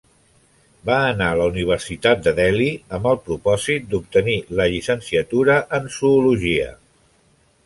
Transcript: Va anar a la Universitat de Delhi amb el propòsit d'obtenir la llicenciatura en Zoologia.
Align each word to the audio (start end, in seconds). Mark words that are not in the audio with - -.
Va 0.89 0.95
anar 1.09 1.27
a 1.33 1.35
la 1.41 1.45
Universitat 1.51 2.23
de 2.29 2.33
Delhi 2.41 2.69
amb 2.99 3.05
el 3.11 3.19
propòsit 3.27 3.87
d'obtenir 3.93 4.39
la 4.61 4.67
llicenciatura 4.73 5.63
en 5.81 5.89
Zoologia. 5.99 6.73